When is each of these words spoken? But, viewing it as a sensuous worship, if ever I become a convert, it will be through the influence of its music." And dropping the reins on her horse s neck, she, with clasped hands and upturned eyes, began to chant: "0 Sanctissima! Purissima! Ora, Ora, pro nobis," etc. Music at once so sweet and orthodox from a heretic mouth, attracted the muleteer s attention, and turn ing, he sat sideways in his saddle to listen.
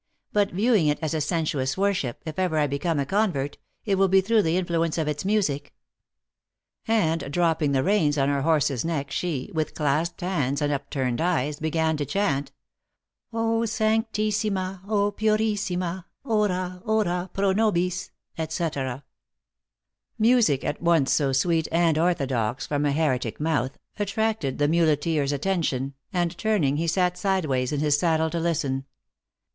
But, 0.33 0.49
viewing 0.49 0.87
it 0.87 0.97
as 1.03 1.13
a 1.13 1.21
sensuous 1.21 1.77
worship, 1.77 2.23
if 2.25 2.39
ever 2.39 2.57
I 2.57 2.65
become 2.65 2.97
a 2.97 3.05
convert, 3.05 3.59
it 3.85 3.99
will 3.99 4.07
be 4.07 4.19
through 4.19 4.41
the 4.41 4.57
influence 4.57 4.97
of 4.97 5.07
its 5.07 5.23
music." 5.23 5.75
And 6.87 7.31
dropping 7.31 7.73
the 7.73 7.83
reins 7.83 8.17
on 8.17 8.27
her 8.27 8.41
horse 8.41 8.71
s 8.71 8.83
neck, 8.83 9.11
she, 9.11 9.51
with 9.53 9.75
clasped 9.75 10.21
hands 10.21 10.59
and 10.59 10.73
upturned 10.73 11.21
eyes, 11.21 11.59
began 11.59 11.97
to 11.97 12.05
chant: 12.07 12.51
"0 13.31 13.65
Sanctissima! 13.67 14.81
Purissima! 15.15 16.05
Ora, 16.23 16.81
Ora, 16.83 17.29
pro 17.31 17.51
nobis," 17.53 18.09
etc. 18.39 19.03
Music 20.17 20.63
at 20.65 20.81
once 20.81 21.13
so 21.13 21.31
sweet 21.31 21.67
and 21.71 21.99
orthodox 21.99 22.65
from 22.65 22.87
a 22.87 22.91
heretic 22.91 23.39
mouth, 23.39 23.77
attracted 23.99 24.57
the 24.57 24.67
muleteer 24.67 25.21
s 25.21 25.31
attention, 25.31 25.93
and 26.11 26.35
turn 26.39 26.63
ing, 26.63 26.77
he 26.77 26.87
sat 26.87 27.19
sideways 27.19 27.71
in 27.71 27.81
his 27.81 27.99
saddle 27.99 28.31
to 28.31 28.39
listen. 28.39 28.85